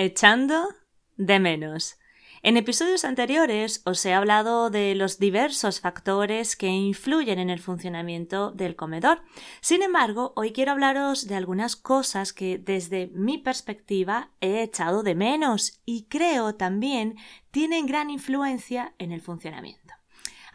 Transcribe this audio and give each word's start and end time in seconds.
Echando 0.00 0.68
de 1.16 1.40
menos. 1.40 1.98
En 2.44 2.56
episodios 2.56 3.04
anteriores 3.04 3.82
os 3.84 4.06
he 4.06 4.14
hablado 4.14 4.70
de 4.70 4.94
los 4.94 5.18
diversos 5.18 5.80
factores 5.80 6.54
que 6.54 6.68
influyen 6.68 7.40
en 7.40 7.50
el 7.50 7.58
funcionamiento 7.58 8.52
del 8.52 8.76
comedor. 8.76 9.22
Sin 9.60 9.82
embargo, 9.82 10.34
hoy 10.36 10.52
quiero 10.52 10.70
hablaros 10.70 11.26
de 11.26 11.34
algunas 11.34 11.74
cosas 11.74 12.32
que 12.32 12.58
desde 12.58 13.08
mi 13.08 13.38
perspectiva 13.38 14.30
he 14.40 14.62
echado 14.62 15.02
de 15.02 15.16
menos 15.16 15.80
y 15.84 16.04
creo 16.04 16.54
también 16.54 17.16
tienen 17.50 17.86
gran 17.86 18.08
influencia 18.08 18.94
en 18.98 19.10
el 19.10 19.20
funcionamiento. 19.20 19.97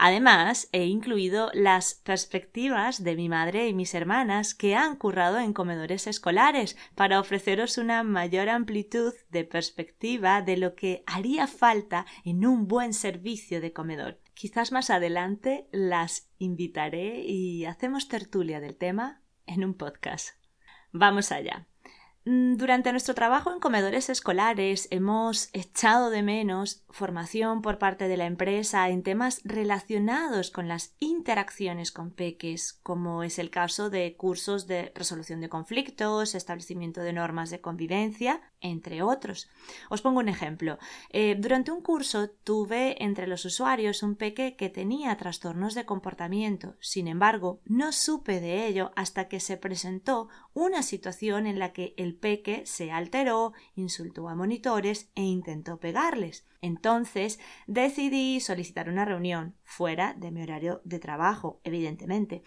Además, 0.06 0.68
he 0.74 0.84
incluido 0.84 1.50
las 1.54 1.96
perspectivas 1.96 3.06
de 3.06 3.16
mi 3.16 3.30
madre 3.30 3.70
y 3.70 3.74
mis 3.74 3.94
hermanas 3.94 4.54
que 4.54 4.76
han 4.76 4.98
currado 4.98 5.40
en 5.40 5.54
comedores 5.54 6.08
escolares 6.08 6.76
para 6.94 7.22
ofreceros 7.22 7.78
una 7.78 8.04
mayor 8.04 8.50
amplitud 8.50 9.14
de 9.30 9.46
perspectiva 9.46 10.42
de 10.42 10.58
lo 10.58 10.76
que 10.76 11.06
haría 11.08 11.48
falta 11.48 12.06
en 12.26 12.46
un 12.46 12.68
buen 12.68 12.94
servicio 12.94 13.62
de 13.62 13.72
comedor. 13.72 14.20
Quizás 14.34 14.74
más 14.74 14.90
adelante 14.90 15.70
las 15.72 16.30
invitaré 16.38 17.24
y 17.24 17.64
hacemos 17.64 18.10
tertulia 18.10 18.60
del 18.60 18.76
tema 18.76 19.22
en 19.46 19.64
un 19.64 19.74
podcast. 19.74 20.32
Vamos 20.92 21.32
allá. 21.32 21.70
Mm, 22.26 22.56
durante 22.56 22.92
nuestro 22.92 23.14
trabajo 23.16 23.52
en 23.52 23.60
comedores 23.60 24.10
escolares 24.10 24.88
hemos 24.92 25.50
echado 25.52 26.10
de 26.10 26.24
menos 26.24 26.86
formación 26.90 27.62
por 27.62 27.80
parte 27.80 28.08
de 28.08 28.16
la 28.16 28.26
empresa 28.26 28.88
en 28.88 29.04
temas 29.04 29.42
relacionados 29.44 30.50
con 30.50 30.70
las 30.70 30.96
interacciones 31.00 31.92
con 31.92 32.12
peques, 32.12 32.80
como 32.82 33.24
es 33.24 33.40
el 33.40 33.50
caso 33.50 33.90
de 33.90 34.16
cursos 34.16 34.68
de 34.68 34.94
resolución 34.96 35.42
de 35.42 35.50
conflictos, 35.50 36.34
establecimiento 36.34 37.02
de 37.02 37.12
normas 37.12 37.50
de 37.50 37.60
convivencia, 37.60 38.42
entre 38.62 39.02
otros. 39.02 39.50
Os 39.90 40.02
pongo 40.02 40.20
un 40.20 40.30
ejemplo. 40.30 40.78
Eh, 41.10 41.36
durante 41.38 41.72
un 41.72 41.82
curso 41.82 42.30
tuve 42.30 43.04
entre 43.04 43.28
los 43.28 43.44
usuarios 43.44 44.02
un 44.02 44.16
peque 44.16 44.56
que 44.56 44.70
tenía 44.70 45.18
trastornos 45.18 45.76
de 45.76 45.86
comportamiento. 45.86 46.76
Sin 46.80 47.10
embargo, 47.10 47.60
no 47.66 47.92
supe 47.92 48.40
de 48.40 48.66
ello 48.66 48.94
hasta 48.96 49.28
que 49.28 49.42
se 49.42 49.58
presentó 49.58 50.30
una 50.54 50.84
situación 50.84 51.48
en 51.48 51.60
la 51.60 51.74
que 51.74 51.94
el 51.98 52.13
peque 52.16 52.66
se 52.66 52.92
alteró, 52.92 53.54
insultó 53.76 54.30
a 54.30 54.36
monitores 54.36 55.10
e 55.16 55.24
intentó 55.24 55.80
pegarles. 55.80 56.46
Entonces 56.62 57.40
decidí 57.68 58.40
solicitar 58.40 58.90
una 58.90 59.06
reunión 59.06 59.56
fuera 59.64 60.14
de 60.14 60.32
mi 60.32 60.42
horario 60.42 60.82
de 60.84 61.00
trabajo, 61.00 61.60
evidentemente, 61.64 62.44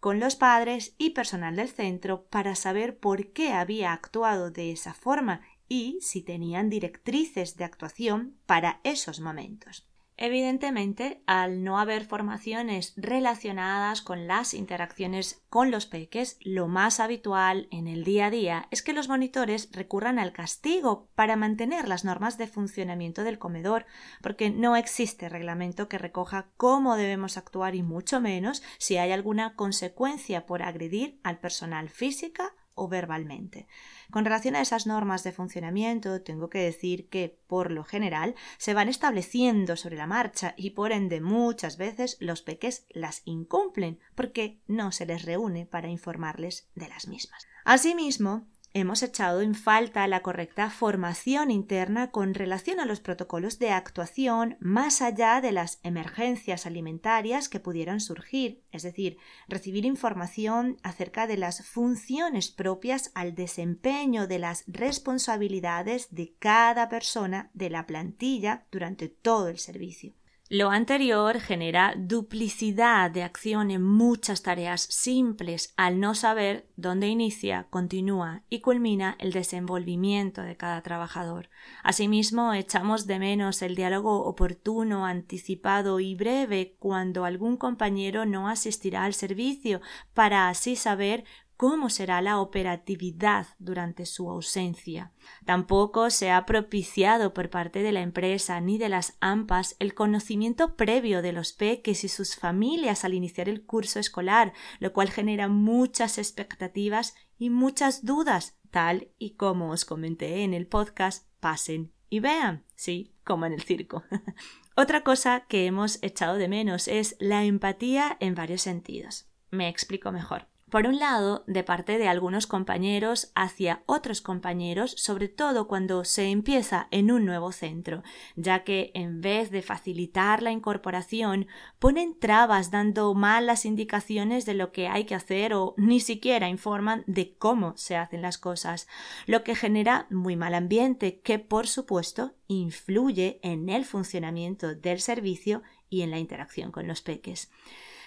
con 0.00 0.20
los 0.20 0.36
padres 0.36 0.94
y 0.98 1.10
personal 1.10 1.56
del 1.56 1.68
centro 1.68 2.26
para 2.26 2.54
saber 2.54 2.98
por 2.98 3.32
qué 3.32 3.52
había 3.52 3.92
actuado 3.92 4.50
de 4.50 4.72
esa 4.72 4.94
forma 4.94 5.42
y 5.68 5.98
si 6.00 6.22
tenían 6.22 6.70
directrices 6.70 7.56
de 7.56 7.64
actuación 7.64 8.38
para 8.46 8.80
esos 8.84 9.20
momentos. 9.20 9.87
Evidentemente, 10.20 11.22
al 11.26 11.62
no 11.62 11.78
haber 11.78 12.04
formaciones 12.04 12.92
relacionadas 12.96 14.02
con 14.02 14.26
las 14.26 14.52
interacciones 14.52 15.44
con 15.48 15.70
los 15.70 15.86
peques, 15.86 16.38
lo 16.40 16.66
más 16.66 16.98
habitual 16.98 17.68
en 17.70 17.86
el 17.86 18.02
día 18.02 18.26
a 18.26 18.30
día 18.30 18.66
es 18.72 18.82
que 18.82 18.92
los 18.92 19.08
monitores 19.08 19.70
recurran 19.70 20.18
al 20.18 20.32
castigo 20.32 21.08
para 21.14 21.36
mantener 21.36 21.86
las 21.86 22.04
normas 22.04 22.36
de 22.36 22.48
funcionamiento 22.48 23.22
del 23.22 23.38
comedor, 23.38 23.86
porque 24.20 24.50
no 24.50 24.74
existe 24.74 25.28
reglamento 25.28 25.88
que 25.88 25.98
recoja 25.98 26.48
cómo 26.56 26.96
debemos 26.96 27.36
actuar 27.36 27.76
y 27.76 27.84
mucho 27.84 28.20
menos 28.20 28.64
si 28.78 28.96
hay 28.96 29.12
alguna 29.12 29.54
consecuencia 29.54 30.46
por 30.46 30.64
agredir 30.64 31.20
al 31.22 31.38
personal 31.38 31.90
física 31.90 32.56
o 32.78 32.88
verbalmente. 32.88 33.66
Con 34.10 34.24
relación 34.24 34.56
a 34.56 34.62
esas 34.62 34.86
normas 34.86 35.24
de 35.24 35.32
funcionamiento, 35.32 36.22
tengo 36.22 36.48
que 36.48 36.60
decir 36.60 37.08
que, 37.08 37.38
por 37.46 37.70
lo 37.70 37.84
general, 37.84 38.34
se 38.56 38.72
van 38.72 38.88
estableciendo 38.88 39.76
sobre 39.76 39.96
la 39.96 40.06
marcha 40.06 40.54
y 40.56 40.70
por 40.70 40.92
ende 40.92 41.20
muchas 41.20 41.76
veces 41.76 42.16
los 42.20 42.42
peques 42.42 42.86
las 42.90 43.22
incumplen 43.24 43.98
porque 44.14 44.60
no 44.66 44.92
se 44.92 45.06
les 45.06 45.24
reúne 45.24 45.66
para 45.66 45.88
informarles 45.88 46.68
de 46.74 46.88
las 46.88 47.08
mismas. 47.08 47.46
Asimismo, 47.64 48.46
hemos 48.74 49.02
echado 49.02 49.40
en 49.40 49.54
falta 49.54 50.06
la 50.06 50.22
correcta 50.22 50.70
formación 50.70 51.50
interna 51.50 52.10
con 52.10 52.34
relación 52.34 52.80
a 52.80 52.86
los 52.86 53.00
protocolos 53.00 53.58
de 53.58 53.70
actuación 53.70 54.56
más 54.60 55.02
allá 55.02 55.40
de 55.40 55.52
las 55.52 55.80
emergencias 55.82 56.66
alimentarias 56.66 57.48
que 57.48 57.60
pudieran 57.60 58.00
surgir, 58.00 58.62
es 58.70 58.82
decir, 58.82 59.18
recibir 59.48 59.84
información 59.84 60.76
acerca 60.82 61.26
de 61.26 61.36
las 61.36 61.66
funciones 61.66 62.50
propias 62.50 63.10
al 63.14 63.34
desempeño 63.34 64.26
de 64.26 64.38
las 64.38 64.64
responsabilidades 64.66 66.14
de 66.14 66.34
cada 66.38 66.88
persona 66.88 67.50
de 67.54 67.70
la 67.70 67.86
plantilla 67.86 68.66
durante 68.70 69.08
todo 69.08 69.48
el 69.48 69.58
servicio. 69.58 70.14
Lo 70.50 70.70
anterior 70.70 71.40
genera 71.40 71.92
duplicidad 71.94 73.10
de 73.10 73.22
acción 73.22 73.70
en 73.70 73.82
muchas 73.82 74.42
tareas 74.42 74.80
simples 74.80 75.74
al 75.76 76.00
no 76.00 76.14
saber 76.14 76.66
dónde 76.74 77.06
inicia, 77.08 77.66
continúa 77.68 78.44
y 78.48 78.60
culmina 78.60 79.14
el 79.18 79.30
desenvolvimiento 79.32 80.40
de 80.40 80.56
cada 80.56 80.80
trabajador. 80.80 81.50
Asimismo, 81.82 82.54
echamos 82.54 83.06
de 83.06 83.18
menos 83.18 83.60
el 83.60 83.74
diálogo 83.74 84.24
oportuno, 84.24 85.04
anticipado 85.04 86.00
y 86.00 86.14
breve 86.14 86.76
cuando 86.78 87.26
algún 87.26 87.58
compañero 87.58 88.24
no 88.24 88.48
asistirá 88.48 89.04
al 89.04 89.12
servicio 89.12 89.82
para 90.14 90.48
así 90.48 90.76
saber 90.76 91.24
cómo 91.58 91.90
será 91.90 92.22
la 92.22 92.38
operatividad 92.38 93.48
durante 93.58 94.06
su 94.06 94.30
ausencia. 94.30 95.12
Tampoco 95.44 96.08
se 96.08 96.30
ha 96.30 96.46
propiciado 96.46 97.34
por 97.34 97.50
parte 97.50 97.82
de 97.82 97.90
la 97.90 98.00
empresa 98.00 98.60
ni 98.60 98.78
de 98.78 98.88
las 98.88 99.18
AMPAs 99.18 99.74
el 99.80 99.92
conocimiento 99.92 100.76
previo 100.76 101.20
de 101.20 101.32
los 101.32 101.52
peques 101.52 102.04
y 102.04 102.08
sus 102.08 102.36
familias 102.36 103.04
al 103.04 103.12
iniciar 103.12 103.48
el 103.48 103.66
curso 103.66 103.98
escolar, 103.98 104.52
lo 104.78 104.92
cual 104.92 105.10
genera 105.10 105.48
muchas 105.48 106.18
expectativas 106.18 107.16
y 107.38 107.50
muchas 107.50 108.04
dudas, 108.04 108.56
tal 108.70 109.08
y 109.18 109.34
como 109.34 109.72
os 109.72 109.84
comenté 109.84 110.44
en 110.44 110.54
el 110.54 110.68
podcast 110.68 111.26
Pasen 111.40 111.92
y 112.08 112.20
vean, 112.20 112.64
sí, 112.76 113.16
como 113.24 113.46
en 113.46 113.52
el 113.52 113.62
circo. 113.62 114.04
Otra 114.76 115.02
cosa 115.02 115.44
que 115.48 115.66
hemos 115.66 116.00
echado 116.04 116.36
de 116.36 116.46
menos 116.46 116.86
es 116.86 117.16
la 117.18 117.44
empatía 117.44 118.16
en 118.20 118.36
varios 118.36 118.62
sentidos. 118.62 119.28
Me 119.50 119.68
explico 119.68 120.12
mejor 120.12 120.46
por 120.70 120.86
un 120.86 120.98
lado, 120.98 121.44
de 121.46 121.64
parte 121.64 121.98
de 121.98 122.08
algunos 122.08 122.46
compañeros 122.46 123.30
hacia 123.34 123.82
otros 123.86 124.20
compañeros, 124.20 124.94
sobre 124.96 125.28
todo 125.28 125.66
cuando 125.66 126.04
se 126.04 126.26
empieza 126.30 126.88
en 126.90 127.10
un 127.10 127.24
nuevo 127.24 127.52
centro, 127.52 128.02
ya 128.36 128.64
que 128.64 128.90
en 128.94 129.20
vez 129.20 129.50
de 129.50 129.62
facilitar 129.62 130.42
la 130.42 130.52
incorporación, 130.52 131.46
ponen 131.78 132.18
trabas 132.18 132.70
dando 132.70 133.14
malas 133.14 133.64
indicaciones 133.64 134.44
de 134.44 134.54
lo 134.54 134.72
que 134.72 134.88
hay 134.88 135.04
que 135.04 135.14
hacer 135.14 135.54
o 135.54 135.74
ni 135.76 136.00
siquiera 136.00 136.48
informan 136.48 137.04
de 137.06 137.34
cómo 137.36 137.76
se 137.76 137.96
hacen 137.96 138.22
las 138.22 138.38
cosas, 138.38 138.88
lo 139.26 139.44
que 139.44 139.54
genera 139.54 140.06
muy 140.10 140.36
mal 140.36 140.54
ambiente 140.54 141.20
que, 141.20 141.38
por 141.38 141.66
supuesto, 141.66 142.34
influye 142.48 143.40
en 143.42 143.68
el 143.68 143.84
funcionamiento 143.84 144.74
del 144.74 145.00
servicio 145.00 145.62
y 145.90 146.02
en 146.02 146.10
la 146.10 146.18
interacción 146.18 146.72
con 146.72 146.86
los 146.86 147.02
peques. 147.02 147.50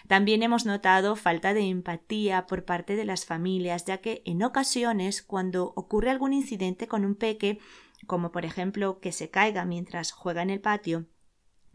También 0.08 0.44
hemos 0.44 0.66
notado 0.66 1.16
falta 1.16 1.54
de 1.54 1.62
empatía 1.62 2.48
por 2.48 2.66
parte 2.66 2.96
de 2.96 3.06
las 3.06 3.26
familias, 3.26 3.86
ya 3.86 4.00
que 4.00 4.24
en 4.26 4.44
ocasiones 4.44 5.22
cuando 5.22 5.74
ocurre 5.76 6.10
algún 6.10 6.34
incidente 6.34 6.88
con 6.88 7.06
un 7.06 7.16
peque, 7.16 7.60
como 8.08 8.32
por 8.32 8.46
ejemplo 8.46 9.00
que 9.00 9.12
se 9.12 9.30
caiga 9.30 9.66
mientras 9.66 10.12
juega 10.12 10.42
en 10.42 10.50
el 10.50 10.60
patio, 10.62 11.06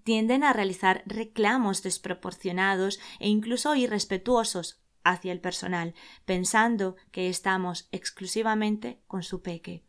tienden 0.02 0.44
a 0.44 0.52
realizar 0.52 1.02
reclamos 1.06 1.82
desproporcionados 1.82 3.00
e 3.18 3.28
incluso 3.28 3.74
irrespetuosos 3.74 4.80
hacia 5.02 5.32
el 5.32 5.40
personal, 5.40 5.94
pensando 6.24 6.96
que 7.12 7.28
estamos 7.28 7.88
exclusivamente 7.92 9.00
con 9.06 9.22
su 9.22 9.40
peque. 9.40 9.84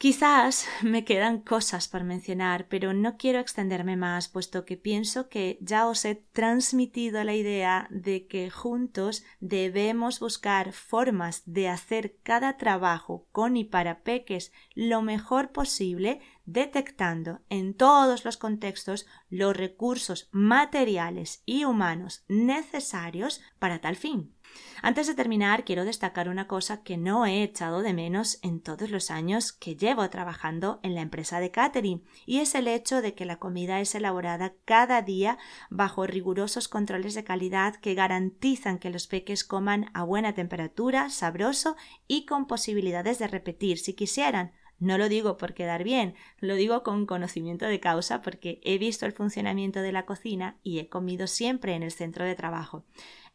Quizás 0.00 0.66
me 0.82 1.04
quedan 1.04 1.42
cosas 1.42 1.86
por 1.86 2.04
mencionar, 2.04 2.68
pero 2.70 2.94
no 2.94 3.18
quiero 3.18 3.38
extenderme 3.38 3.98
más, 3.98 4.28
puesto 4.28 4.64
que 4.64 4.78
pienso 4.78 5.28
que 5.28 5.58
ya 5.60 5.86
os 5.86 6.06
he 6.06 6.14
transmitido 6.14 7.22
la 7.22 7.34
idea 7.34 7.86
de 7.90 8.26
que 8.26 8.48
juntos 8.48 9.24
debemos 9.40 10.18
buscar 10.18 10.72
formas 10.72 11.42
de 11.44 11.68
hacer 11.68 12.16
cada 12.22 12.56
trabajo 12.56 13.26
con 13.30 13.58
y 13.58 13.64
para 13.64 14.00
peques 14.00 14.54
lo 14.74 15.02
mejor 15.02 15.52
posible, 15.52 16.22
detectando 16.52 17.40
en 17.48 17.74
todos 17.74 18.24
los 18.24 18.36
contextos 18.36 19.06
los 19.28 19.56
recursos 19.56 20.28
materiales 20.32 21.42
y 21.46 21.64
humanos 21.64 22.24
necesarios 22.28 23.40
para 23.58 23.80
tal 23.80 23.96
fin. 23.96 24.34
Antes 24.82 25.06
de 25.06 25.14
terminar, 25.14 25.64
quiero 25.64 25.84
destacar 25.84 26.28
una 26.28 26.48
cosa 26.48 26.82
que 26.82 26.96
no 26.96 27.26
he 27.26 27.42
echado 27.42 27.82
de 27.82 27.92
menos 27.92 28.38
en 28.42 28.60
todos 28.60 28.90
los 28.90 29.10
años 29.10 29.52
que 29.52 29.76
llevo 29.76 30.08
trabajando 30.08 30.80
en 30.82 30.94
la 30.94 31.02
empresa 31.02 31.38
de 31.38 31.50
catering, 31.50 32.02
y 32.24 32.38
es 32.38 32.54
el 32.54 32.66
hecho 32.66 33.02
de 33.02 33.14
que 33.14 33.26
la 33.26 33.38
comida 33.38 33.80
es 33.80 33.94
elaborada 33.94 34.54
cada 34.64 35.02
día 35.02 35.38
bajo 35.68 36.06
rigurosos 36.06 36.66
controles 36.66 37.14
de 37.14 37.24
calidad 37.24 37.76
que 37.76 37.94
garantizan 37.94 38.78
que 38.78 38.90
los 38.90 39.06
peques 39.06 39.44
coman 39.44 39.90
a 39.92 40.02
buena 40.02 40.34
temperatura, 40.34 41.10
sabroso 41.10 41.76
y 42.08 42.24
con 42.24 42.46
posibilidades 42.46 43.18
de 43.18 43.28
repetir 43.28 43.78
si 43.78 43.94
quisieran, 43.94 44.52
no 44.80 44.98
lo 44.98 45.08
digo 45.08 45.36
por 45.36 45.54
quedar 45.54 45.84
bien, 45.84 46.14
lo 46.38 46.54
digo 46.54 46.82
con 46.82 47.06
conocimiento 47.06 47.66
de 47.66 47.80
causa 47.80 48.22
porque 48.22 48.60
he 48.64 48.78
visto 48.78 49.06
el 49.06 49.12
funcionamiento 49.12 49.82
de 49.82 49.92
la 49.92 50.06
cocina 50.06 50.58
y 50.62 50.78
he 50.78 50.88
comido 50.88 51.26
siempre 51.26 51.74
en 51.74 51.82
el 51.82 51.92
centro 51.92 52.24
de 52.24 52.34
trabajo. 52.34 52.84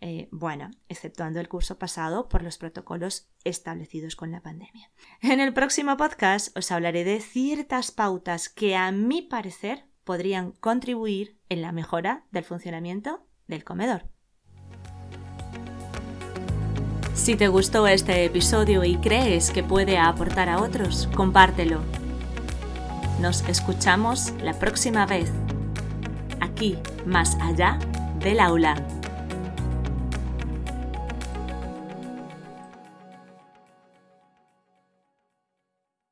Eh, 0.01 0.27
bueno, 0.31 0.71
exceptuando 0.89 1.39
el 1.39 1.47
curso 1.47 1.77
pasado 1.77 2.27
por 2.27 2.43
los 2.43 2.57
protocolos 2.57 3.29
establecidos 3.43 4.15
con 4.15 4.31
la 4.31 4.41
pandemia. 4.41 4.91
En 5.21 5.39
el 5.39 5.53
próximo 5.53 5.95
podcast 5.95 6.55
os 6.57 6.71
hablaré 6.71 7.03
de 7.03 7.21
ciertas 7.21 7.91
pautas 7.91 8.49
que 8.49 8.75
a 8.75 8.91
mi 8.91 9.21
parecer 9.21 9.85
podrían 10.03 10.51
contribuir 10.51 11.39
en 11.49 11.61
la 11.61 11.71
mejora 11.71 12.25
del 12.31 12.43
funcionamiento 12.43 13.25
del 13.47 13.63
comedor. 13.63 14.14
Si 17.15 17.35
te 17.35 17.47
gustó 17.47 17.87
este 17.87 18.25
episodio 18.25 18.83
y 18.83 18.97
crees 18.97 19.49
que 19.49 19.63
puede 19.63 19.97
aportar 19.97 20.49
a 20.49 20.61
otros, 20.61 21.09
compártelo. 21.15 21.79
Nos 23.21 23.41
escuchamos 23.47 24.33
la 24.43 24.53
próxima 24.53 25.05
vez, 25.05 25.31
aquí, 26.41 26.77
más 27.05 27.37
allá 27.41 27.79
del 28.19 28.41
aula. 28.41 28.75